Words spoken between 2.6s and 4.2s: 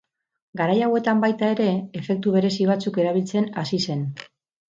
batzuk erabiltzen hasi zen.